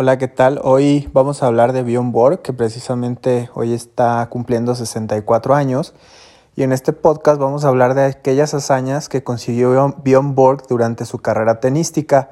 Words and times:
Hola, 0.00 0.16
¿qué 0.16 0.28
tal? 0.28 0.60
Hoy 0.62 1.10
vamos 1.12 1.42
a 1.42 1.48
hablar 1.48 1.72
de 1.72 1.82
Bjorn 1.82 2.12
Borg, 2.12 2.40
que 2.40 2.52
precisamente 2.52 3.50
hoy 3.54 3.72
está 3.72 4.24
cumpliendo 4.30 4.76
64 4.76 5.56
años. 5.56 5.92
Y 6.54 6.62
en 6.62 6.70
este 6.70 6.92
podcast 6.92 7.40
vamos 7.40 7.64
a 7.64 7.68
hablar 7.68 7.94
de 7.94 8.04
aquellas 8.04 8.54
hazañas 8.54 9.08
que 9.08 9.24
consiguió 9.24 9.96
Bjorn 10.04 10.36
Borg 10.36 10.68
durante 10.68 11.04
su 11.04 11.18
carrera 11.18 11.58
tenística. 11.58 12.30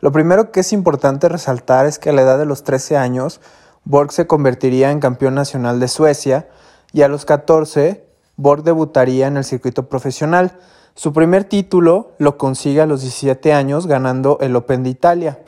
Lo 0.00 0.10
primero 0.10 0.50
que 0.50 0.58
es 0.58 0.72
importante 0.72 1.28
resaltar 1.28 1.86
es 1.86 2.00
que 2.00 2.10
a 2.10 2.12
la 2.12 2.22
edad 2.22 2.36
de 2.36 2.46
los 2.46 2.64
13 2.64 2.96
años, 2.96 3.40
Borg 3.84 4.10
se 4.10 4.26
convertiría 4.26 4.90
en 4.90 4.98
campeón 4.98 5.36
nacional 5.36 5.78
de 5.78 5.86
Suecia 5.86 6.48
y 6.92 7.02
a 7.02 7.08
los 7.08 7.24
14, 7.24 8.04
Borg 8.34 8.64
debutaría 8.64 9.28
en 9.28 9.36
el 9.36 9.44
circuito 9.44 9.88
profesional. 9.88 10.58
Su 10.96 11.12
primer 11.12 11.44
título 11.44 12.10
lo 12.18 12.36
consigue 12.38 12.80
a 12.80 12.86
los 12.86 13.02
17 13.02 13.52
años 13.52 13.86
ganando 13.86 14.38
el 14.40 14.56
Open 14.56 14.82
de 14.82 14.90
Italia. 14.90 15.38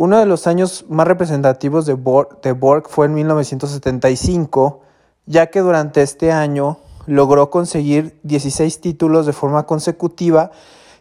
Uno 0.00 0.20
de 0.20 0.26
los 0.26 0.46
años 0.46 0.84
más 0.88 1.08
representativos 1.08 1.84
de 1.84 1.94
Borg, 1.94 2.88
fue 2.88 3.06
en 3.06 3.14
1975, 3.14 4.80
ya 5.26 5.48
que 5.48 5.58
durante 5.58 6.02
este 6.02 6.30
año 6.30 6.78
logró 7.06 7.50
conseguir 7.50 8.20
16 8.22 8.80
títulos 8.80 9.26
de 9.26 9.32
forma 9.32 9.66
consecutiva 9.66 10.52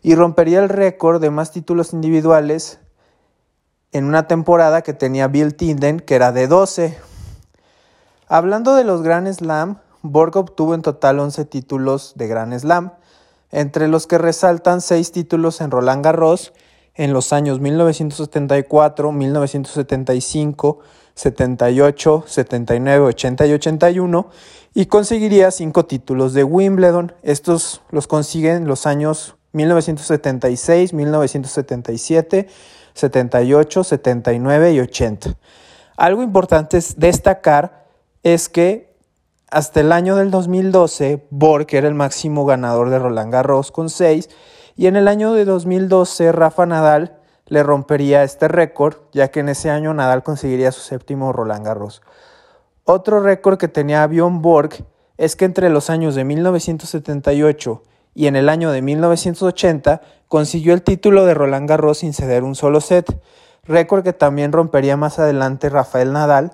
y 0.01 0.15
rompería 0.15 0.57
el 0.57 0.69
récord 0.69 1.21
de 1.21 1.29
más 1.29 1.51
títulos 1.51 1.93
individuales 1.93 2.79
en 3.91 4.05
una 4.05 4.27
temporada 4.27 4.81
que 4.81 4.93
tenía 4.93 5.27
Bill 5.27 5.53
Tinden, 5.53 5.99
que 5.99 6.15
era 6.15 6.31
de 6.31 6.47
12. 6.47 6.97
Hablando 8.27 8.73
de 8.73 8.83
los 8.83 9.03
Grand 9.03 9.31
Slam, 9.31 9.77
Borg 10.01 10.35
obtuvo 10.37 10.73
en 10.73 10.81
total 10.81 11.19
11 11.19 11.45
títulos 11.45 12.13
de 12.15 12.27
Grand 12.27 12.57
Slam, 12.57 12.93
entre 13.51 13.89
los 13.89 14.07
que 14.07 14.17
resaltan 14.17 14.81
6 14.81 15.11
títulos 15.11 15.61
en 15.61 15.69
Roland 15.69 16.03
Garros 16.03 16.51
en 16.97 17.13
los 17.13 17.31
años 17.31 17.59
1974, 17.59 19.11
1975, 19.11 20.79
78, 21.13 22.23
79, 22.27 23.05
80 23.05 23.45
y 23.45 23.53
81 23.53 24.29
y 24.73 24.85
conseguiría 24.87 25.51
cinco 25.51 25.85
títulos 25.85 26.33
de 26.33 26.43
Wimbledon. 26.43 27.13
Estos 27.21 27.81
los 27.91 28.07
consiguen 28.07 28.57
en 28.57 28.67
los 28.67 28.85
años 28.85 29.35
1976, 29.53 30.93
1977, 30.93 32.47
78, 32.93 33.83
79 33.83 34.73
y 34.73 34.79
80. 34.79 35.37
Algo 35.97 36.23
importante 36.23 36.77
es 36.77 36.99
destacar 36.99 37.85
es 38.23 38.49
que 38.49 38.95
hasta 39.49 39.79
el 39.79 39.91
año 39.91 40.15
del 40.17 40.29
2012, 40.29 41.25
Borg 41.29 41.67
era 41.69 41.87
el 41.87 41.93
máximo 41.93 42.45
ganador 42.45 42.89
de 42.89 42.99
Roland 42.99 43.31
Garros 43.31 43.71
con 43.71 43.89
6 43.89 44.29
y 44.77 44.85
en 44.85 44.95
el 44.95 45.07
año 45.07 45.33
de 45.33 45.43
2012 45.43 46.31
Rafa 46.31 46.65
Nadal 46.67 47.17
le 47.47 47.63
rompería 47.63 48.23
este 48.23 48.47
récord, 48.47 48.95
ya 49.11 49.29
que 49.29 49.39
en 49.39 49.49
ese 49.49 49.71
año 49.71 49.93
Nadal 49.93 50.21
conseguiría 50.21 50.71
su 50.71 50.81
séptimo 50.81 51.33
Roland 51.33 51.65
Garros. 51.65 52.03
Otro 52.83 53.19
récord 53.19 53.57
que 53.57 53.67
tenía 53.67 54.05
Bjorn 54.05 54.41
Borg 54.41 54.85
es 55.17 55.35
que 55.35 55.45
entre 55.45 55.69
los 55.69 55.89
años 55.89 56.13
de 56.13 56.23
1978 56.23 57.83
y 58.13 58.27
en 58.27 58.35
el 58.35 58.49
año 58.49 58.71
de 58.71 58.81
1980 58.83 60.01
consiguió 60.27 60.73
el 60.73 60.83
título 60.83 61.25
de 61.25 61.33
Roland 61.33 61.67
Garros 61.67 61.99
sin 61.99 62.13
ceder 62.13 62.43
un 62.43 62.53
solo 62.53 62.79
set, 62.79 63.19
récord 63.63 64.03
que 64.03 64.13
también 64.13 64.51
rompería 64.51 64.95
más 64.95 65.17
adelante 65.17 65.69
Rafael 65.69 66.13
Nadal, 66.13 66.51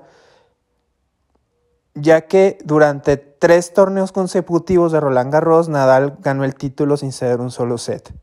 ya 1.94 2.22
que 2.22 2.58
durante 2.64 3.18
tres 3.44 3.74
torneos 3.74 4.14
consecutivos 4.14 4.94
de 4.94 5.02
Roland 5.02 5.30
Garros 5.30 5.68
Nadal 5.68 6.16
ganó 6.22 6.46
el 6.46 6.56
título 6.56 6.96
sin 6.96 7.12
ceder 7.12 7.42
un 7.42 7.52
solo 7.52 7.78
set. 7.78 8.14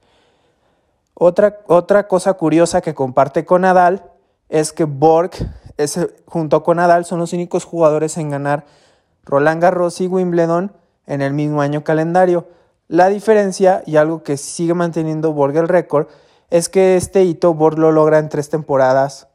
Otra, 1.13 1.59
otra 1.67 2.09
cosa 2.09 2.33
curiosa 2.33 2.81
que 2.81 2.95
comparte 2.95 3.45
con 3.45 3.61
Nadal 3.61 4.03
es 4.49 4.73
que 4.73 4.85
Borg 4.85 5.33
junto 6.25 6.63
con 6.63 6.79
Nadal 6.79 7.05
son 7.05 7.19
los 7.19 7.35
únicos 7.35 7.67
jugadores 7.67 8.17
en 8.17 8.31
ganar 8.31 8.65
Roland 9.27 9.61
Garros 9.61 10.01
y 10.01 10.07
Wimbledon 10.07 10.73
en 11.07 11.21
el 11.21 11.35
mismo 11.35 11.61
año 11.61 11.85
calendario. 11.85 12.49
La 12.89 13.09
diferencia, 13.09 13.83
y 13.85 13.97
algo 13.97 14.23
que 14.23 14.39
sigue 14.39 14.73
manteniendo 14.73 15.35
Borg 15.35 15.55
el 15.55 15.69
récord, 15.69 16.07
es 16.49 16.71
que 16.71 16.97
este 16.97 17.25
hito 17.25 17.53
Borg 17.53 17.79
lo 17.79 17.93
logra 17.93 18.21
en 18.21 18.31
tres 18.31 18.49
temporadas 18.49 19.29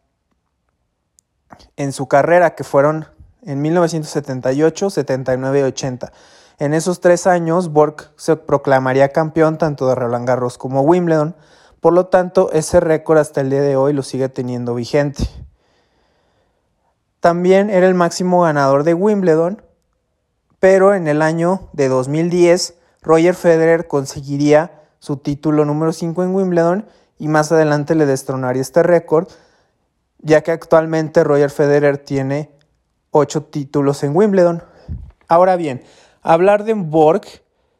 en 1.76 1.92
su 1.92 2.08
carrera, 2.08 2.56
que 2.56 2.64
fueron 2.64 3.06
en 3.46 3.62
1978, 3.62 4.90
79 4.90 5.60
y 5.60 5.64
80. 5.64 6.12
En 6.58 6.74
esos 6.74 7.00
tres 7.00 7.28
años, 7.28 7.70
Borg 7.70 8.12
se 8.18 8.36
proclamaría 8.36 9.10
campeón 9.10 9.58
tanto 9.58 9.88
de 9.88 9.96
Roland 9.96 10.28
Garros 10.28 10.58
como 10.58 10.82
Wimbledon, 10.82 11.36
por 11.80 11.94
lo 11.94 12.08
tanto, 12.08 12.52
ese 12.52 12.80
récord 12.80 13.20
hasta 13.20 13.42
el 13.42 13.52
día 13.52 13.62
de 13.62 13.76
hoy 13.76 13.94
lo 13.94 14.02
sigue 14.02 14.28
teniendo 14.28 14.74
vigente. 14.74 15.30
También 17.20 17.70
era 17.70 17.88
el 17.88 17.94
máximo 17.94 18.42
ganador 18.42 18.84
de 18.84 18.96
Wimbledon, 18.96 19.62
pero 20.60 20.96
en 20.96 21.08
el 21.08 21.22
año 21.22 21.70
de 21.74 21.88
2010, 21.90 22.76
Roger 23.04 23.36
Federer 23.36 23.88
conseguiría 23.88 24.82
su 24.98 25.18
título 25.18 25.64
número 25.66 25.94
5 25.94 26.24
en 26.24 26.34
Wimbledon 26.34 26.88
y 27.20 27.28
más 27.28 27.52
adelante 27.52 27.94
le 27.94 28.08
destronaría 28.08 28.64
este 28.64 28.82
récord, 28.82 29.28
ya 30.20 30.42
que 30.42 30.52
actualmente 30.52 31.24
Roger 31.24 31.52
Federer 31.52 32.00
tiene 32.00 32.55
ocho 33.16 33.44
títulos 33.44 34.03
en 34.03 34.16
Wimbledon. 34.16 34.62
Ahora 35.28 35.56
bien, 35.56 35.81
hablar 36.22 36.66
de 36.66 36.74
Borg 36.74 37.24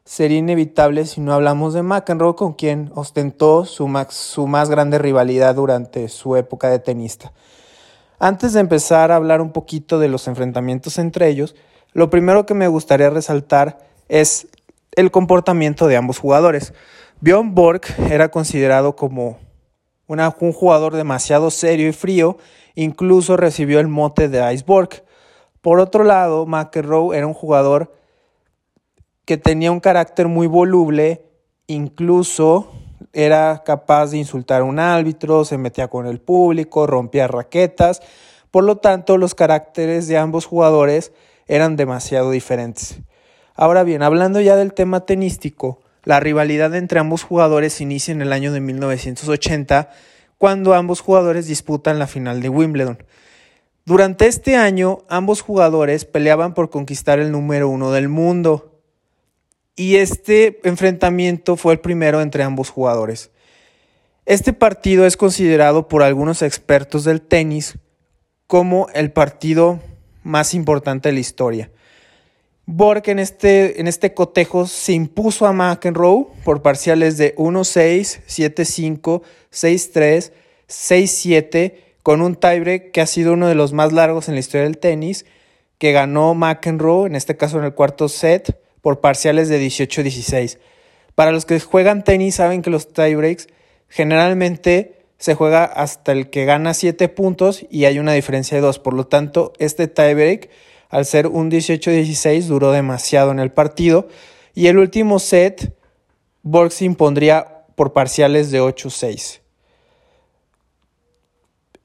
sería 0.04 0.38
inevitable 0.38 1.04
si 1.04 1.20
no 1.20 1.34
hablamos 1.34 1.74
de 1.74 1.82
McEnroe, 1.82 2.34
con 2.34 2.54
quien 2.54 2.90
ostentó 2.94 3.66
su, 3.66 3.86
su 4.08 4.46
más 4.46 4.70
grande 4.70 4.98
rivalidad 4.98 5.54
durante 5.54 6.08
su 6.08 6.36
época 6.36 6.70
de 6.70 6.78
tenista. 6.78 7.32
Antes 8.18 8.54
de 8.54 8.60
empezar 8.60 9.12
a 9.12 9.16
hablar 9.16 9.42
un 9.42 9.52
poquito 9.52 9.98
de 9.98 10.08
los 10.08 10.26
enfrentamientos 10.26 10.98
entre 10.98 11.28
ellos, 11.28 11.54
lo 11.92 12.08
primero 12.08 12.46
que 12.46 12.54
me 12.54 12.68
gustaría 12.68 13.10
resaltar 13.10 13.78
es 14.08 14.48
el 14.92 15.10
comportamiento 15.10 15.86
de 15.86 15.96
ambos 15.96 16.18
jugadores. 16.18 16.72
Bjorn 17.20 17.54
Borg 17.54 17.82
era 18.10 18.30
considerado 18.30 18.96
como 18.96 19.38
un 20.08 20.52
jugador 20.52 20.94
demasiado 20.94 21.50
serio 21.50 21.88
y 21.88 21.92
frío, 21.92 22.38
incluso 22.74 23.36
recibió 23.36 23.80
el 23.80 23.88
mote 23.88 24.28
de 24.28 24.54
Iceborg. 24.54 25.04
Por 25.66 25.80
otro 25.80 26.04
lado, 26.04 26.46
McEnroe 26.46 27.18
era 27.18 27.26
un 27.26 27.34
jugador 27.34 27.92
que 29.24 29.36
tenía 29.36 29.72
un 29.72 29.80
carácter 29.80 30.28
muy 30.28 30.46
voluble, 30.46 31.24
incluso 31.66 32.70
era 33.12 33.64
capaz 33.66 34.12
de 34.12 34.18
insultar 34.18 34.60
a 34.60 34.64
un 34.64 34.78
árbitro, 34.78 35.44
se 35.44 35.58
metía 35.58 35.88
con 35.88 36.06
el 36.06 36.20
público, 36.20 36.86
rompía 36.86 37.26
raquetas, 37.26 38.00
por 38.52 38.62
lo 38.62 38.76
tanto 38.76 39.18
los 39.18 39.34
caracteres 39.34 40.06
de 40.06 40.18
ambos 40.18 40.46
jugadores 40.46 41.10
eran 41.48 41.74
demasiado 41.74 42.30
diferentes. 42.30 43.00
Ahora 43.56 43.82
bien, 43.82 44.04
hablando 44.04 44.40
ya 44.40 44.54
del 44.54 44.72
tema 44.72 45.04
tenístico, 45.04 45.80
la 46.04 46.20
rivalidad 46.20 46.76
entre 46.76 47.00
ambos 47.00 47.24
jugadores 47.24 47.80
inicia 47.80 48.12
en 48.12 48.22
el 48.22 48.32
año 48.32 48.52
de 48.52 48.60
1980, 48.60 49.90
cuando 50.38 50.74
ambos 50.74 51.00
jugadores 51.00 51.48
disputan 51.48 51.98
la 51.98 52.06
final 52.06 52.40
de 52.40 52.50
Wimbledon. 52.50 52.98
Durante 53.86 54.26
este 54.26 54.56
año, 54.56 55.04
ambos 55.08 55.42
jugadores 55.42 56.04
peleaban 56.04 56.54
por 56.54 56.70
conquistar 56.70 57.20
el 57.20 57.30
número 57.30 57.68
uno 57.68 57.92
del 57.92 58.08
mundo. 58.08 58.80
Y 59.76 59.96
este 59.96 60.58
enfrentamiento 60.64 61.56
fue 61.56 61.74
el 61.74 61.78
primero 61.78 62.20
entre 62.20 62.42
ambos 62.42 62.68
jugadores. 62.68 63.30
Este 64.24 64.52
partido 64.52 65.06
es 65.06 65.16
considerado 65.16 65.86
por 65.86 66.02
algunos 66.02 66.42
expertos 66.42 67.04
del 67.04 67.20
tenis 67.20 67.78
como 68.48 68.88
el 68.92 69.12
partido 69.12 69.78
más 70.24 70.52
importante 70.52 71.08
de 71.08 71.12
la 71.12 71.20
historia. 71.20 71.70
Borg 72.64 73.04
en 73.06 73.20
este, 73.20 73.80
en 73.80 73.86
este 73.86 74.14
cotejo 74.14 74.66
se 74.66 74.94
impuso 74.94 75.46
a 75.46 75.52
McEnroe 75.52 76.26
por 76.42 76.60
parciales 76.60 77.18
de 77.18 77.36
1-6, 77.36 78.22
7-5, 78.26 79.22
6-3, 79.52 80.32
6-7 80.68 81.85
con 82.06 82.22
un 82.22 82.36
tiebreak 82.36 82.92
que 82.92 83.00
ha 83.00 83.06
sido 83.06 83.32
uno 83.32 83.48
de 83.48 83.56
los 83.56 83.72
más 83.72 83.92
largos 83.92 84.28
en 84.28 84.34
la 84.34 84.38
historia 84.38 84.62
del 84.62 84.78
tenis, 84.78 85.26
que 85.76 85.90
ganó 85.90 86.36
McEnroe, 86.36 87.08
en 87.08 87.16
este 87.16 87.36
caso 87.36 87.58
en 87.58 87.64
el 87.64 87.74
cuarto 87.74 88.08
set, 88.08 88.60
por 88.80 89.00
parciales 89.00 89.48
de 89.48 89.60
18-16. 89.60 90.58
Para 91.16 91.32
los 91.32 91.46
que 91.46 91.58
juegan 91.58 92.04
tenis 92.04 92.36
saben 92.36 92.62
que 92.62 92.70
los 92.70 92.92
tiebreaks 92.92 93.48
generalmente 93.88 95.00
se 95.18 95.34
juega 95.34 95.64
hasta 95.64 96.12
el 96.12 96.30
que 96.30 96.44
gana 96.44 96.74
7 96.74 97.08
puntos 97.08 97.66
y 97.70 97.86
hay 97.86 97.98
una 97.98 98.12
diferencia 98.12 98.56
de 98.56 98.60
2. 98.60 98.78
Por 98.78 98.94
lo 98.94 99.08
tanto, 99.08 99.52
este 99.58 99.88
tiebreak, 99.88 100.48
al 100.90 101.06
ser 101.06 101.26
un 101.26 101.50
18-16, 101.50 102.42
duró 102.42 102.70
demasiado 102.70 103.32
en 103.32 103.40
el 103.40 103.50
partido. 103.50 104.06
Y 104.54 104.68
el 104.68 104.78
último 104.78 105.18
set, 105.18 105.76
Borg 106.44 106.70
se 106.70 106.84
impondría 106.84 107.64
por 107.74 107.92
parciales 107.92 108.52
de 108.52 108.62
8-6. 108.62 109.40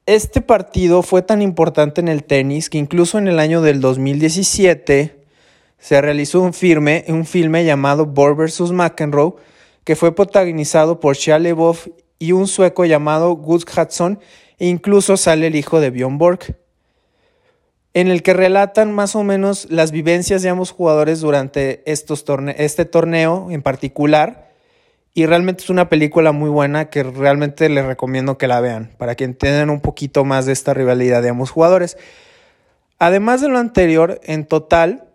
Este 0.06 0.40
partido 0.40 1.02
fue 1.02 1.22
tan 1.22 1.42
importante 1.42 2.00
en 2.00 2.08
el 2.08 2.24
tenis 2.24 2.68
que 2.68 2.78
incluso 2.78 3.18
en 3.18 3.28
el 3.28 3.38
año 3.38 3.62
del 3.62 3.80
2017 3.80 5.24
se 5.78 6.00
realizó 6.00 6.40
un, 6.40 6.52
un 7.08 7.24
filme 7.24 7.64
llamado 7.64 8.06
Borg 8.06 8.36
vs. 8.36 8.72
McEnroe 8.72 9.34
que 9.84 9.96
fue 9.96 10.14
protagonizado 10.14 11.00
por 11.00 11.16
Shia 11.16 11.38
LaBeouf 11.38 11.88
y 12.18 12.32
un 12.32 12.46
sueco 12.46 12.84
llamado 12.84 13.34
Gus 13.34 13.64
Hudson, 13.64 14.20
e 14.58 14.68
incluso 14.68 15.16
sale 15.16 15.48
el 15.48 15.56
hijo 15.56 15.80
de 15.80 15.90
Bjorn 15.90 16.18
Borg, 16.18 16.56
en 17.94 18.08
el 18.08 18.22
que 18.22 18.32
relatan 18.32 18.92
más 18.92 19.16
o 19.16 19.24
menos 19.24 19.66
las 19.70 19.90
vivencias 19.90 20.42
de 20.42 20.48
ambos 20.48 20.70
jugadores 20.70 21.20
durante 21.20 21.82
estos 21.90 22.24
este 22.56 22.84
torneo 22.84 23.48
en 23.50 23.62
particular. 23.62 24.51
Y 25.14 25.26
realmente 25.26 25.62
es 25.62 25.70
una 25.70 25.90
película 25.90 26.32
muy 26.32 26.48
buena 26.48 26.88
que 26.88 27.02
realmente 27.02 27.68
les 27.68 27.84
recomiendo 27.84 28.38
que 28.38 28.48
la 28.48 28.60
vean 28.60 28.94
para 28.96 29.14
que 29.14 29.24
entiendan 29.24 29.68
un 29.68 29.80
poquito 29.80 30.24
más 30.24 30.46
de 30.46 30.52
esta 30.52 30.72
rivalidad 30.72 31.20
de 31.22 31.28
ambos 31.28 31.50
jugadores. 31.50 31.98
Además 32.98 33.40
de 33.42 33.48
lo 33.48 33.58
anterior, 33.58 34.20
en 34.24 34.46
total 34.46 35.08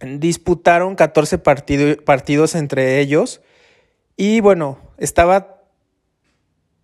disputaron 0.00 0.94
14 0.94 1.38
partidos 1.38 2.54
entre 2.54 3.00
ellos. 3.00 3.42
Y 4.16 4.40
bueno, 4.40 4.78
estaba 4.96 5.62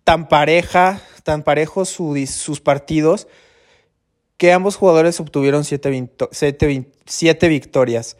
tan 0.03 0.27
pareja, 0.27 1.01
tan 1.23 1.41
parejos 1.41 1.89
sus 1.89 2.61
partidos 2.61 3.27
que 4.37 4.51
ambos 4.51 4.75
jugadores 4.75 5.19
obtuvieron 5.19 5.63
7 5.63 5.89
victorias. 7.47 8.17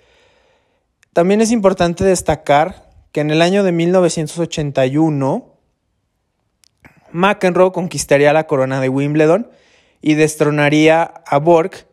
También 1.12 1.42
es 1.42 1.52
importante 1.52 2.04
destacar 2.04 2.83
que 3.14 3.22
en 3.22 3.32
el 3.32 3.42
año 3.42 3.64
de 3.64 3.72
1981 3.72 5.54
McEnroe 7.14 7.72
conquistaría 7.72 8.34
la 8.34 8.48
corona 8.48 8.82
de 8.82 8.90
Wimbledon 8.90 9.50
y 10.02 10.16
destronaría 10.16 11.04
a 11.04 11.38
Borg 11.38 11.86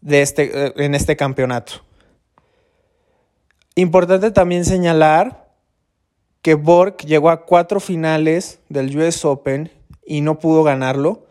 de 0.00 0.22
este, 0.22 0.66
eh, 0.66 0.72
en 0.76 0.94
este 0.94 1.16
campeonato. 1.16 1.84
Importante 3.74 4.30
también 4.30 4.64
señalar 4.64 5.50
que 6.42 6.54
Borg 6.54 6.96
llegó 6.98 7.30
a 7.30 7.44
cuatro 7.44 7.80
finales 7.80 8.60
del 8.68 8.96
US 8.96 9.24
Open 9.24 9.70
y 10.06 10.20
no 10.20 10.38
pudo 10.38 10.62
ganarlo. 10.62 11.26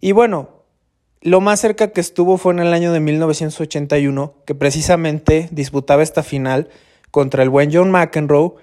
Y 0.00 0.12
bueno, 0.12 0.48
lo 1.20 1.42
más 1.42 1.60
cerca 1.60 1.90
que 1.90 2.00
estuvo 2.00 2.38
fue 2.38 2.54
en 2.54 2.60
el 2.60 2.72
año 2.72 2.92
de 2.92 3.00
1981, 3.00 4.34
que 4.46 4.54
precisamente 4.54 5.48
disputaba 5.50 6.02
esta 6.02 6.22
final 6.22 6.70
contra 7.10 7.42
el 7.42 7.50
buen 7.50 7.72
John 7.72 7.90
McEnroe 7.90 8.54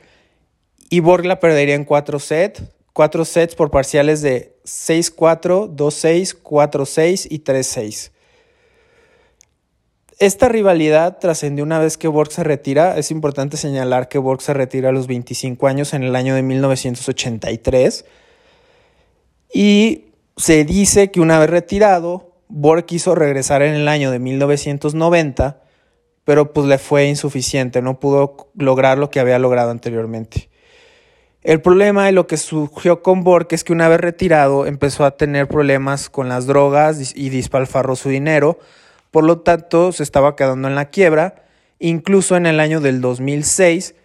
y 0.90 1.00
Borg 1.00 1.25
la 1.25 1.40
perdería 1.40 1.75
en 1.75 1.86
cuatro 1.86 2.19
sets, 2.19 2.63
cuatro 2.94 3.25
sets 3.25 3.56
por 3.56 3.72
parciales 3.72 4.22
de 4.22 4.56
6-4, 4.66 5.75
2-6, 5.75 6.42
4-6 6.42 7.28
y 7.30 7.40
3-6. 7.40 8.12
Esta 10.19 10.48
rivalidad 10.48 11.18
trascendió 11.18 11.66
una 11.66 11.80
vez 11.80 11.98
que 11.98 12.07
Borg 12.07 12.31
se 12.31 12.44
retira. 12.44 12.98
Es 12.98 13.12
importante 13.12 13.57
señalar 13.57 14.07
que 14.07 14.19
Borg 14.19 14.42
se 14.42 14.54
retira 14.54 14.89
a 14.89 14.92
los 14.92 15.07
25 15.07 15.68
años 15.68 15.94
en 15.94 16.04
el 16.04 16.16
año 16.16 16.36
de 16.36 16.44
1983. 16.44 18.06
Y 19.54 20.06
se 20.38 20.63
dice 20.63 21.12
que 21.12 21.19
una 21.19 21.39
vez 21.39 21.50
retirado, 21.50 22.38
Borg 22.48 22.86
quiso 22.86 23.16
regresar 23.16 23.63
en 23.63 23.74
el 23.74 23.88
año 23.88 24.12
de 24.12 24.19
1990, 24.19 25.62
pero 26.25 26.54
pues 26.54 26.68
le 26.68 26.78
fue 26.78 27.06
insuficiente, 27.06 27.81
no 27.81 28.00
pudo 28.00 28.50
lograr 28.56 28.98
lo 28.98 29.10
que 29.10 29.20
había 29.20 29.40
logrado 29.40 29.72
anteriormente. 29.72 30.50
El 31.44 31.62
problema 31.62 32.10
y 32.10 32.14
lo 32.14 32.25
que 32.25 32.38
surgió 32.38 33.04
con 33.04 33.24
Borg 33.25 33.48
es 33.52 33.66
que 33.66 33.74
una 33.74 33.90
vez 33.90 34.00
retirado 34.00 34.66
empezó 34.66 35.04
a 35.04 35.18
tener 35.18 35.50
problemas 35.50 36.10
con 36.10 36.30
las 36.30 36.46
drogas 36.46 37.14
y 37.16 37.30
dispalfarró 37.30 37.98
su 37.98 38.08
dinero, 38.08 38.60
por 39.12 39.25
lo 39.25 39.42
tanto 39.42 39.92
se 39.92 40.04
estaba 40.04 40.36
quedando 40.38 40.70
en 40.70 40.75
la 40.75 40.90
quiebra. 40.90 41.44
Incluso 41.80 42.38
en 42.38 42.46
el 42.46 42.62
año 42.62 42.80
del 42.80 43.02
2006, 43.02 43.96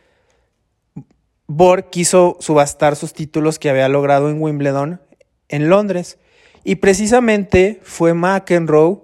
Borg 1.47 1.91
quiso 1.91 2.37
subastar 2.41 2.97
sus 2.97 3.13
títulos 3.13 3.61
que 3.61 3.71
había 3.71 3.89
logrado 3.89 4.29
en 4.31 4.43
Wimbledon 4.43 5.01
en 5.49 5.69
Londres. 5.69 6.19
Y 6.65 6.77
precisamente 6.77 7.81
fue 7.85 8.15
McEnroe 8.15 9.01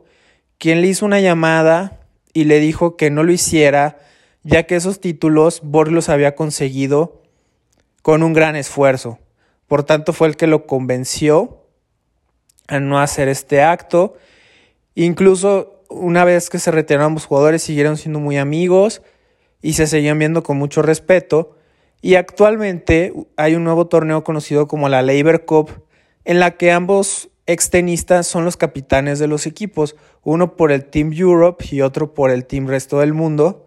quien 0.58 0.80
le 0.80 0.88
hizo 0.88 1.06
una 1.06 1.20
llamada 1.20 2.03
y 2.34 2.44
le 2.44 2.60
dijo 2.60 2.96
que 2.96 3.10
no 3.10 3.22
lo 3.22 3.32
hiciera, 3.32 3.98
ya 4.42 4.64
que 4.64 4.76
esos 4.76 5.00
títulos 5.00 5.60
Borg 5.62 5.90
los 5.90 6.10
había 6.10 6.34
conseguido 6.34 7.22
con 8.02 8.22
un 8.22 8.34
gran 8.34 8.56
esfuerzo. 8.56 9.18
Por 9.66 9.84
tanto, 9.84 10.12
fue 10.12 10.28
el 10.28 10.36
que 10.36 10.46
lo 10.46 10.66
convenció 10.66 11.62
a 12.68 12.80
no 12.80 13.00
hacer 13.00 13.28
este 13.28 13.62
acto. 13.62 14.14
Incluso 14.94 15.82
una 15.88 16.24
vez 16.24 16.50
que 16.50 16.58
se 16.58 16.70
retiraron 16.70 17.06
ambos 17.06 17.24
jugadores, 17.24 17.62
siguieron 17.62 17.96
siendo 17.96 18.20
muy 18.20 18.36
amigos 18.36 19.00
y 19.62 19.74
se 19.74 19.86
seguían 19.86 20.18
viendo 20.18 20.42
con 20.42 20.58
mucho 20.58 20.82
respeto. 20.82 21.56
Y 22.02 22.16
actualmente 22.16 23.14
hay 23.36 23.54
un 23.54 23.64
nuevo 23.64 23.86
torneo 23.86 24.24
conocido 24.24 24.68
como 24.68 24.90
la 24.90 25.00
Labor 25.00 25.46
Cup, 25.46 25.70
en 26.26 26.40
la 26.40 26.56
que 26.58 26.72
ambos 26.72 27.30
extenistas 27.46 28.26
son 28.26 28.44
los 28.44 28.56
capitanes 28.56 29.18
de 29.18 29.28
los 29.28 29.46
equipos, 29.46 29.96
uno 30.24 30.56
por 30.56 30.72
el 30.72 30.86
Team 30.86 31.12
Europe 31.12 31.64
y 31.70 31.82
otro 31.82 32.14
por 32.14 32.30
el 32.30 32.46
Team 32.46 32.66
Resto 32.66 33.00
del 33.00 33.12
Mundo. 33.12 33.66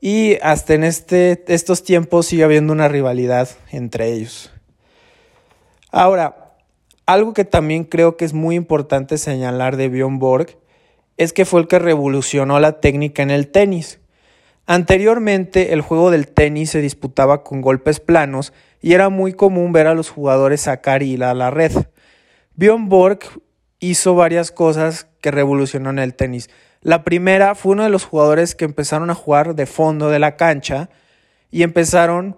Y 0.00 0.36
hasta 0.42 0.74
en 0.74 0.84
este, 0.84 1.44
estos 1.46 1.84
tiempos 1.84 2.26
sigue 2.26 2.44
habiendo 2.44 2.72
una 2.72 2.88
rivalidad 2.88 3.48
entre 3.70 4.12
ellos. 4.12 4.52
Ahora, 5.92 6.56
algo 7.06 7.32
que 7.32 7.44
también 7.44 7.84
creo 7.84 8.16
que 8.16 8.24
es 8.24 8.32
muy 8.32 8.56
importante 8.56 9.18
señalar 9.18 9.76
de 9.76 9.88
Bjorn 9.88 10.18
Borg 10.18 10.58
es 11.16 11.32
que 11.32 11.44
fue 11.44 11.60
el 11.60 11.68
que 11.68 11.78
revolucionó 11.78 12.58
la 12.58 12.80
técnica 12.80 13.22
en 13.22 13.30
el 13.30 13.48
tenis. 13.48 14.00
Anteriormente 14.66 15.72
el 15.72 15.80
juego 15.82 16.10
del 16.10 16.28
tenis 16.28 16.70
se 16.70 16.80
disputaba 16.80 17.44
con 17.44 17.60
golpes 17.60 18.00
planos 18.00 18.52
y 18.80 18.94
era 18.94 19.08
muy 19.08 19.32
común 19.32 19.72
ver 19.72 19.86
a 19.86 19.94
los 19.94 20.10
jugadores 20.10 20.62
sacar 20.62 21.02
hila 21.02 21.30
a 21.30 21.34
la 21.34 21.50
red. 21.50 21.72
Bjorn 22.54 22.88
Borg 22.88 23.20
hizo 23.78 24.14
varias 24.14 24.50
cosas 24.50 25.08
que 25.22 25.30
revolucionó 25.30 25.88
en 25.88 25.98
el 25.98 26.14
tenis. 26.14 26.50
La 26.82 27.04
primera 27.04 27.54
fue 27.54 27.72
uno 27.72 27.84
de 27.84 27.88
los 27.88 28.04
jugadores 28.04 28.54
que 28.54 28.66
empezaron 28.66 29.08
a 29.08 29.14
jugar 29.14 29.54
de 29.54 29.64
fondo 29.64 30.10
de 30.10 30.18
la 30.18 30.36
cancha 30.36 30.90
y 31.50 31.62
empezaron 31.62 32.36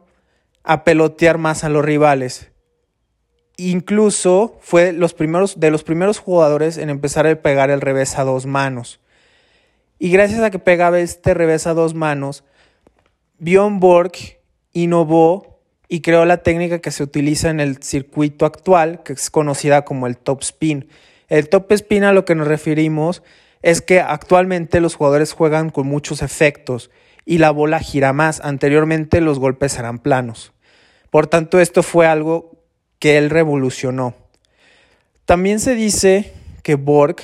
a 0.62 0.84
pelotear 0.84 1.38
más 1.38 1.64
a 1.64 1.68
los 1.68 1.84
rivales. 1.84 2.52
Incluso 3.56 4.58
fue 4.60 4.92
los 4.92 5.14
primeros, 5.14 5.58
de 5.58 5.70
los 5.70 5.82
primeros 5.82 6.18
jugadores 6.18 6.76
en 6.76 6.90
empezar 6.90 7.26
a 7.26 7.34
pegar 7.36 7.70
el 7.70 7.80
revés 7.80 8.18
a 8.18 8.24
dos 8.24 8.46
manos. 8.46 9.00
Y 9.98 10.10
gracias 10.10 10.40
a 10.40 10.50
que 10.50 10.58
pegaba 10.58 10.98
este 11.00 11.34
revés 11.34 11.66
a 11.66 11.74
dos 11.74 11.94
manos, 11.94 12.44
Bjorn 13.38 13.80
Borg 13.80 14.12
innovó 14.72 15.60
y 15.88 16.00
creó 16.00 16.24
la 16.24 16.42
técnica 16.42 16.80
que 16.80 16.90
se 16.90 17.02
utiliza 17.02 17.50
en 17.50 17.60
el 17.60 17.82
circuito 17.82 18.44
actual, 18.44 19.02
que 19.04 19.14
es 19.14 19.30
conocida 19.30 19.84
como 19.84 20.06
el 20.06 20.18
top 20.18 20.42
spin. 20.42 20.88
El 21.34 21.48
top 21.48 21.72
spin 21.72 22.04
a 22.04 22.12
lo 22.12 22.24
que 22.24 22.36
nos 22.36 22.46
referimos 22.46 23.24
es 23.60 23.82
que 23.82 23.98
actualmente 23.98 24.78
los 24.78 24.94
jugadores 24.94 25.32
juegan 25.32 25.68
con 25.68 25.84
muchos 25.84 26.22
efectos 26.22 26.92
y 27.24 27.38
la 27.38 27.50
bola 27.50 27.80
gira 27.80 28.12
más. 28.12 28.40
Anteriormente 28.44 29.20
los 29.20 29.40
golpes 29.40 29.76
eran 29.76 29.98
planos. 29.98 30.52
Por 31.10 31.26
tanto, 31.26 31.58
esto 31.58 31.82
fue 31.82 32.06
algo 32.06 32.52
que 33.00 33.18
él 33.18 33.30
revolucionó. 33.30 34.14
También 35.24 35.58
se 35.58 35.74
dice 35.74 36.32
que 36.62 36.76
Borg 36.76 37.16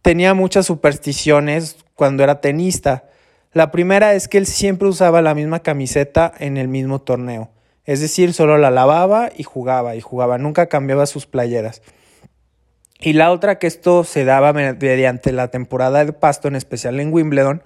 tenía 0.00 0.32
muchas 0.32 0.64
supersticiones 0.64 1.76
cuando 1.94 2.24
era 2.24 2.40
tenista. 2.40 3.04
La 3.52 3.70
primera 3.70 4.14
es 4.14 4.28
que 4.28 4.38
él 4.38 4.46
siempre 4.46 4.88
usaba 4.88 5.20
la 5.20 5.34
misma 5.34 5.60
camiseta 5.60 6.32
en 6.38 6.56
el 6.56 6.68
mismo 6.68 7.02
torneo. 7.02 7.50
Es 7.84 8.00
decir, 8.00 8.32
solo 8.32 8.56
la 8.56 8.70
lavaba 8.70 9.28
y 9.36 9.42
jugaba 9.42 9.94
y 9.94 10.00
jugaba, 10.00 10.38
nunca 10.38 10.70
cambiaba 10.70 11.04
sus 11.04 11.26
playeras. 11.26 11.82
Y 13.00 13.12
la 13.12 13.30
otra 13.30 13.58
que 13.58 13.68
esto 13.68 14.02
se 14.02 14.24
daba 14.24 14.52
mediante 14.52 15.32
la 15.32 15.48
temporada 15.48 16.04
de 16.04 16.12
pasto, 16.12 16.48
en 16.48 16.56
especial 16.56 16.98
en 16.98 17.12
Wimbledon, 17.12 17.62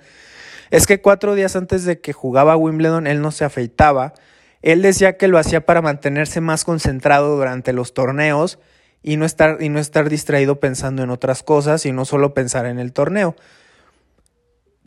es 0.70 0.86
que 0.86 1.00
cuatro 1.00 1.34
días 1.34 1.56
antes 1.56 1.84
de 1.84 2.00
que 2.00 2.12
jugaba 2.12 2.56
Wimbledon 2.56 3.06
él 3.06 3.22
no 3.22 3.30
se 3.30 3.44
afeitaba. 3.44 4.12
Él 4.60 4.82
decía 4.82 5.16
que 5.16 5.28
lo 5.28 5.38
hacía 5.38 5.64
para 5.64 5.82
mantenerse 5.82 6.40
más 6.40 6.64
concentrado 6.64 7.36
durante 7.36 7.72
los 7.72 7.94
torneos 7.94 8.58
y 9.02 9.16
no 9.16 9.24
estar, 9.24 9.58
y 9.60 9.68
no 9.68 9.80
estar 9.80 10.08
distraído 10.08 10.60
pensando 10.60 11.02
en 11.02 11.10
otras 11.10 11.42
cosas 11.42 11.84
y 11.86 11.92
no 11.92 12.04
solo 12.04 12.34
pensar 12.34 12.66
en 12.66 12.78
el 12.78 12.92
torneo. 12.92 13.34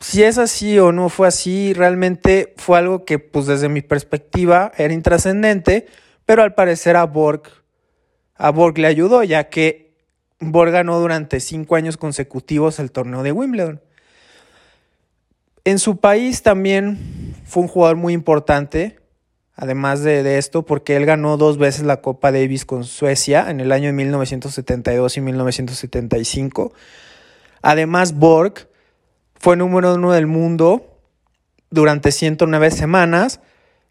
Si 0.00 0.22
es 0.22 0.38
así 0.38 0.78
o 0.78 0.92
no 0.92 1.08
fue 1.08 1.28
así, 1.28 1.72
realmente 1.72 2.54
fue 2.56 2.78
algo 2.78 3.04
que, 3.04 3.18
pues 3.18 3.46
desde 3.46 3.68
mi 3.68 3.80
perspectiva, 3.80 4.72
era 4.76 4.92
intrascendente, 4.92 5.86
pero 6.24 6.42
al 6.42 6.54
parecer 6.54 6.96
a 6.96 7.04
Borg, 7.04 7.42
a 8.34 8.50
Borg 8.50 8.78
le 8.78 8.88
ayudó, 8.88 9.22
ya 9.22 9.48
que 9.48 9.85
Borg 10.40 10.70
ganó 10.70 10.98
durante 11.00 11.40
cinco 11.40 11.76
años 11.76 11.96
consecutivos 11.96 12.78
el 12.78 12.92
torneo 12.92 13.22
de 13.22 13.32
Wimbledon. 13.32 13.80
En 15.64 15.78
su 15.78 15.96
país 15.96 16.42
también 16.42 17.34
fue 17.44 17.62
un 17.62 17.68
jugador 17.68 17.96
muy 17.96 18.12
importante, 18.12 19.00
además 19.54 20.02
de, 20.02 20.38
esto, 20.38 20.64
porque 20.64 20.94
él 20.96 21.06
ganó 21.06 21.36
dos 21.36 21.58
veces 21.58 21.84
la 21.84 22.02
Copa 22.02 22.30
Davis 22.30 22.64
con 22.64 22.84
Suecia 22.84 23.50
en 23.50 23.60
el 23.60 23.72
año 23.72 23.86
de 23.86 23.94
1972 23.94 25.16
y 25.16 25.20
1975. 25.22 26.72
Además, 27.62 28.14
Borg 28.14 28.68
fue 29.34 29.56
número 29.56 29.94
uno 29.94 30.12
del 30.12 30.26
mundo 30.26 31.00
durante 31.70 32.12
109 32.12 32.70
semanas 32.70 33.40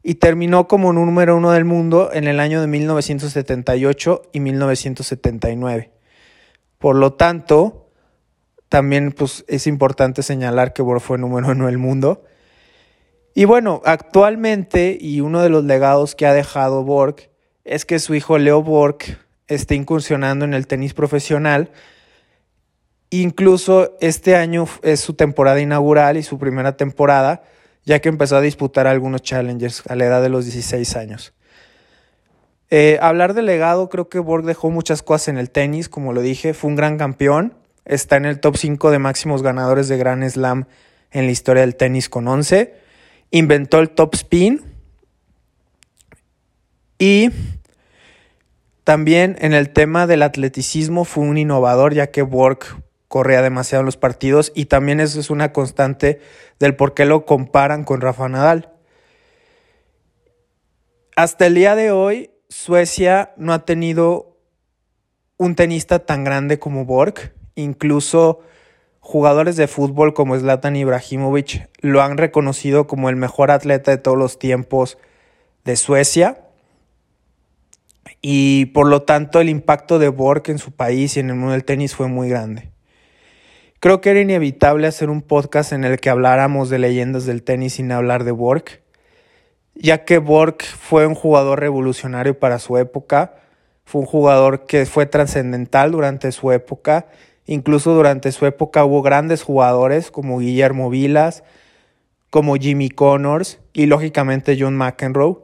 y 0.01 0.15
terminó 0.15 0.67
como 0.67 0.93
número 0.93 1.35
uno 1.35 1.51
del 1.51 1.65
mundo 1.65 2.11
en 2.13 2.27
el 2.27 2.39
año 2.39 2.61
de 2.61 2.67
1978 2.67 4.21
y 4.31 4.39
1979. 4.39 5.91
Por 6.85 6.97
lo 6.97 7.13
tanto, 7.13 7.89
también 8.69 9.11
pues, 9.11 9.43
es 9.47 9.65
importante 9.65 10.21
señalar 10.21 10.71
que 10.71 10.83
Borg 10.83 11.01
fue 11.01 11.17
número 11.17 11.47
uno 11.47 11.65
del 11.65 11.79
mundo. 11.79 12.25
Y 13.33 13.45
bueno, 13.45 13.81
actualmente, 13.85 14.95
y 15.01 15.19
uno 15.21 15.41
de 15.41 15.49
los 15.49 15.63
legados 15.63 16.13
que 16.13 16.27
ha 16.27 16.33
dejado 16.35 16.83
Borg 16.83 17.31
es 17.63 17.85
que 17.85 17.97
su 17.97 18.13
hijo 18.13 18.37
Leo 18.37 18.61
Borg 18.61 18.99
está 19.47 19.73
incursionando 19.73 20.45
en 20.45 20.53
el 20.53 20.67
tenis 20.67 20.93
profesional. 20.93 21.71
Incluso 23.09 23.97
este 23.99 24.35
año 24.35 24.67
es 24.83 24.99
su 24.99 25.15
temporada 25.15 25.59
inaugural 25.59 26.17
y 26.17 26.21
su 26.21 26.37
primera 26.37 26.77
temporada 26.77 27.41
ya 27.83 27.99
que 27.99 28.09
empezó 28.09 28.37
a 28.37 28.41
disputar 28.41 28.85
algunos 28.85 29.23
challengers 29.23 29.81
a 29.87 29.95
la 29.95 30.05
edad 30.05 30.21
de 30.21 30.29
los 30.29 30.45
16 30.45 30.95
años. 30.97 31.33
Eh, 32.71 32.97
hablar 33.01 33.33
de 33.33 33.43
legado, 33.43 33.89
creo 33.89 34.09
que 34.09 34.19
Borg 34.19 34.43
dejó 34.43 34.69
muchas 34.71 35.03
cosas 35.03 35.27
en 35.27 35.37
el 35.37 35.51
tenis, 35.51 35.87
como 35.87 36.13
lo 36.13 36.21
dije, 36.21 36.53
fue 36.53 36.69
un 36.69 36.75
gran 36.75 36.97
campeón, 36.97 37.53
está 37.85 38.17
en 38.17 38.25
el 38.25 38.39
top 38.39 38.57
5 38.57 38.89
de 38.91 38.99
máximos 38.99 39.43
ganadores 39.43 39.87
de 39.87 39.97
Grand 39.97 40.27
Slam 40.27 40.65
en 41.11 41.25
la 41.25 41.31
historia 41.31 41.61
del 41.61 41.75
tenis 41.75 42.09
con 42.09 42.27
11, 42.27 42.73
inventó 43.29 43.79
el 43.79 43.91
top 43.91 44.15
spin 44.15 44.61
y 46.97 47.29
también 48.83 49.35
en 49.39 49.53
el 49.53 49.69
tema 49.71 50.07
del 50.07 50.23
atleticismo 50.23 51.05
fue 51.05 51.23
un 51.23 51.37
innovador, 51.37 51.93
ya 51.93 52.07
que 52.07 52.23
Borg 52.23 52.59
corría 53.07 53.41
demasiado 53.41 53.81
en 53.81 53.85
los 53.85 53.97
partidos 53.97 54.51
y 54.55 54.65
también 54.65 54.99
eso 54.99 55.19
es 55.19 55.29
una 55.29 55.53
constante 55.53 56.19
del 56.59 56.75
por 56.75 56.93
qué 56.93 57.05
lo 57.05 57.25
comparan 57.25 57.83
con 57.83 58.01
Rafa 58.01 58.27
Nadal. 58.27 58.71
Hasta 61.15 61.45
el 61.45 61.55
día 61.55 61.75
de 61.75 61.91
hoy, 61.91 62.31
Suecia 62.49 63.33
no 63.37 63.53
ha 63.53 63.65
tenido 63.65 64.37
un 65.37 65.55
tenista 65.55 65.99
tan 65.99 66.23
grande 66.23 66.59
como 66.59 66.85
Borg. 66.85 67.33
Incluso 67.55 68.41
jugadores 68.99 69.55
de 69.55 69.67
fútbol 69.67 70.13
como 70.13 70.37
Zlatan 70.37 70.75
Ibrahimovic 70.75 71.69
lo 71.79 72.01
han 72.01 72.17
reconocido 72.17 72.87
como 72.87 73.09
el 73.09 73.15
mejor 73.15 73.51
atleta 73.51 73.91
de 73.91 73.97
todos 73.97 74.17
los 74.17 74.39
tiempos 74.39 74.97
de 75.63 75.75
Suecia. 75.75 76.41
Y 78.21 78.65
por 78.67 78.87
lo 78.87 79.03
tanto 79.03 79.39
el 79.39 79.49
impacto 79.49 79.99
de 79.99 80.09
Borg 80.09 80.43
en 80.47 80.57
su 80.57 80.71
país 80.71 81.15
y 81.15 81.19
en 81.19 81.29
el 81.29 81.35
mundo 81.35 81.51
del 81.51 81.65
tenis 81.65 81.95
fue 81.95 82.07
muy 82.07 82.29
grande. 82.29 82.71
Creo 83.79 84.01
que 84.01 84.09
era 84.09 84.21
inevitable 84.21 84.87
hacer 84.87 85.09
un 85.09 85.21
podcast 85.21 85.71
en 85.71 85.83
el 85.83 85.99
que 85.99 86.09
habláramos 86.09 86.69
de 86.69 86.79
leyendas 86.79 87.25
del 87.25 87.43
tenis 87.43 87.73
sin 87.73 87.91
hablar 87.91 88.23
de 88.23 88.31
Borg, 88.31 88.81
ya 89.75 90.05
que 90.05 90.17
Borg 90.17 90.63
fue 90.63 91.05
un 91.05 91.15
jugador 91.15 91.59
revolucionario 91.59 92.39
para 92.39 92.59
su 92.59 92.77
época, 92.77 93.35
fue 93.83 94.01
un 94.01 94.07
jugador 94.07 94.65
que 94.65 94.85
fue 94.85 95.05
trascendental 95.05 95.91
durante 95.91 96.31
su 96.31 96.51
época, 96.51 97.07
incluso 97.45 97.93
durante 97.93 98.31
su 98.31 98.45
época 98.45 98.83
hubo 98.85 99.01
grandes 99.01 99.43
jugadores 99.43 100.09
como 100.09 100.39
Guillermo 100.39 100.89
Vilas, 100.89 101.43
como 102.29 102.55
Jimmy 102.55 102.89
Connors 102.89 103.59
y 103.73 103.85
lógicamente 103.85 104.57
John 104.59 104.75
McEnroe. 104.75 105.37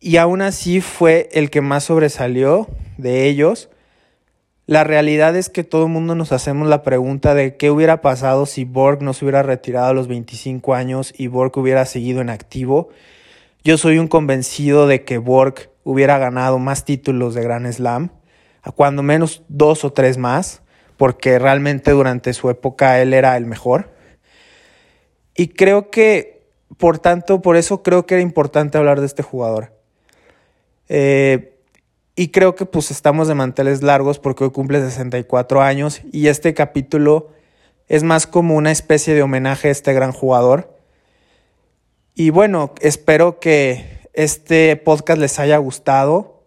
Y 0.00 0.16
aún 0.16 0.42
así 0.42 0.80
fue 0.80 1.28
el 1.32 1.50
que 1.50 1.60
más 1.60 1.84
sobresalió 1.84 2.68
de 2.96 3.26
ellos 3.26 3.68
la 4.68 4.84
realidad 4.84 5.34
es 5.34 5.48
que 5.48 5.64
todo 5.64 5.86
el 5.86 5.92
mundo 5.92 6.14
nos 6.14 6.30
hacemos 6.30 6.68
la 6.68 6.82
pregunta 6.82 7.34
de 7.34 7.56
qué 7.56 7.70
hubiera 7.70 8.02
pasado 8.02 8.44
si 8.44 8.66
Borg 8.66 9.00
no 9.00 9.14
se 9.14 9.24
hubiera 9.24 9.42
retirado 9.42 9.86
a 9.86 9.94
los 9.94 10.08
25 10.08 10.74
años 10.74 11.14
y 11.16 11.28
Borg 11.28 11.56
hubiera 11.56 11.86
seguido 11.86 12.20
en 12.20 12.28
activo. 12.28 12.90
Yo 13.64 13.78
soy 13.78 13.96
un 13.96 14.08
convencido 14.08 14.86
de 14.86 15.04
que 15.04 15.16
Borg 15.16 15.70
hubiera 15.84 16.18
ganado 16.18 16.58
más 16.58 16.84
títulos 16.84 17.32
de 17.32 17.44
Grand 17.44 17.72
Slam, 17.72 18.10
a 18.60 18.70
cuando 18.70 19.02
menos 19.02 19.42
dos 19.48 19.86
o 19.86 19.92
tres 19.94 20.18
más, 20.18 20.60
porque 20.98 21.38
realmente 21.38 21.92
durante 21.92 22.34
su 22.34 22.50
época 22.50 23.00
él 23.00 23.14
era 23.14 23.38
el 23.38 23.46
mejor. 23.46 23.90
Y 25.34 25.48
creo 25.48 25.88
que, 25.88 26.42
por 26.76 26.98
tanto, 26.98 27.40
por 27.40 27.56
eso 27.56 27.82
creo 27.82 28.04
que 28.04 28.16
era 28.16 28.22
importante 28.22 28.76
hablar 28.76 29.00
de 29.00 29.06
este 29.06 29.22
jugador. 29.22 29.72
Eh, 30.90 31.57
y 32.18 32.30
creo 32.30 32.56
que 32.56 32.66
pues 32.66 32.90
estamos 32.90 33.28
de 33.28 33.36
manteles 33.36 33.80
largos 33.80 34.18
porque 34.18 34.42
hoy 34.42 34.50
cumple 34.50 34.80
64 34.80 35.62
años 35.62 36.00
y 36.10 36.26
este 36.26 36.52
capítulo 36.52 37.30
es 37.86 38.02
más 38.02 38.26
como 38.26 38.56
una 38.56 38.72
especie 38.72 39.14
de 39.14 39.22
homenaje 39.22 39.68
a 39.68 39.70
este 39.70 39.92
gran 39.92 40.10
jugador. 40.10 40.76
Y 42.16 42.30
bueno, 42.30 42.74
espero 42.80 43.38
que 43.38 44.00
este 44.14 44.74
podcast 44.74 45.20
les 45.20 45.38
haya 45.38 45.58
gustado 45.58 46.42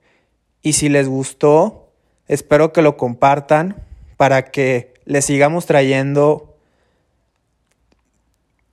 y 0.62 0.74
si 0.74 0.90
les 0.90 1.08
gustó, 1.08 1.94
espero 2.28 2.74
que 2.74 2.82
lo 2.82 2.98
compartan 2.98 3.82
para 4.18 4.51
que 4.51 4.94
les 5.06 5.24
sigamos 5.24 5.68
trayendo 5.68 6.58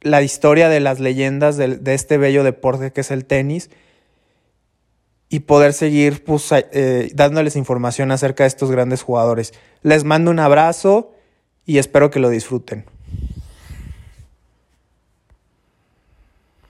la 0.01 0.23
historia 0.23 0.69
de 0.69 0.81
las 0.81 0.99
leyendas 0.99 1.57
de, 1.57 1.77
de 1.77 1.95
este 1.95 2.19
bello 2.19 2.43
deporte 2.43 2.93
que 2.93 3.03
es 3.03 3.13
el 3.13 3.25
tenis 3.25 3.71
y 5.29 5.41
poder 5.41 5.73
seguir 5.73 6.25
pues, 6.25 6.49
eh, 6.53 7.11
dándoles 7.15 7.57
información 7.57 8.11
acerca 8.11 8.45
de 8.45 8.49
estos 8.49 8.71
grandes 8.71 9.03
jugadores. 9.03 9.53
Les 9.83 10.05
mando 10.05 10.31
un 10.31 10.39
abrazo 10.39 11.13
y 11.67 11.79
espero 11.79 12.11
que 12.11 12.21
lo 12.21 12.31
disfruten. 12.31 12.85